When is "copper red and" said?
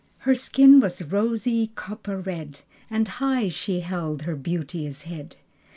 1.75-3.07